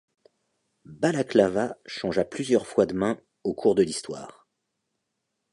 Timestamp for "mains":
2.95-3.21